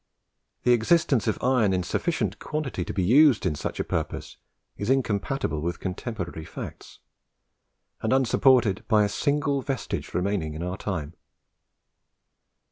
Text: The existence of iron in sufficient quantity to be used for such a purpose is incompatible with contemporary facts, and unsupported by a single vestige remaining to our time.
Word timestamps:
The 0.63 0.73
existence 0.73 1.27
of 1.27 1.37
iron 1.43 1.73
in 1.73 1.83
sufficient 1.83 2.39
quantity 2.39 2.83
to 2.85 2.91
be 2.91 3.03
used 3.03 3.43
for 3.43 3.53
such 3.55 3.79
a 3.79 3.83
purpose 3.83 4.37
is 4.75 4.89
incompatible 4.89 5.61
with 5.61 5.79
contemporary 5.79 6.43
facts, 6.43 6.97
and 8.01 8.11
unsupported 8.11 8.83
by 8.87 9.03
a 9.03 9.07
single 9.09 9.61
vestige 9.61 10.15
remaining 10.15 10.59
to 10.59 10.65
our 10.65 10.75
time. 10.77 11.13